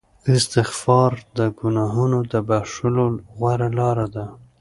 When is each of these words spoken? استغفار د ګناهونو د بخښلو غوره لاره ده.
استغفار 0.33 1.11
د 1.37 1.39
ګناهونو 1.59 2.19
د 2.31 2.33
بخښلو 2.47 3.07
غوره 3.35 3.69
لاره 3.79 4.07
ده. 4.15 4.25